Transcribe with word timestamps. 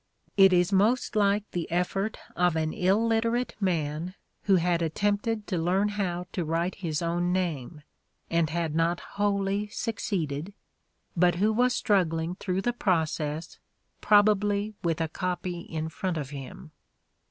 It 0.35 0.51
is 0.51 0.73
most 0.73 1.15
like 1.15 1.43
the 1.51 1.69
effort 1.69 2.17
of 2.35 2.55
an 2.55 2.73
illiterate 2.73 3.55
man 3.59 4.15
who 4.45 4.55
had 4.55 4.81
attempted 4.81 5.45
to 5.45 5.59
learn 5.59 5.89
how 5.89 6.25
to 6.31 6.43
write 6.43 6.73
his 6.73 7.03
own 7.03 7.31
name, 7.31 7.83
and 8.27 8.49
had 8.49 8.73
not 8.73 8.99
wholly 8.99 9.67
succeeded, 9.67 10.55
but 11.15 11.35
who 11.35 11.53
was 11.53 11.75
struggling 11.75 12.33
through 12.33 12.61
the 12.63 12.73
process, 12.73 13.59
probably 14.01 14.73
with 14.83 15.01
a 15.01 15.07
copy 15.07 15.59
in 15.59 15.87
front 15.87 16.17
of 16.17 16.31
him. 16.31 16.71